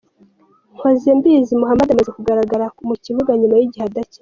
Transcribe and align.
Mpozembizi 0.75 1.59
Mohammed 1.59 1.89
amaze 1.89 2.11
kugaruka 2.17 2.55
mu 2.87 2.95
kibuga 3.03 3.31
nyuma 3.39 3.55
y'igihe 3.59 3.85
adakina. 3.87 4.19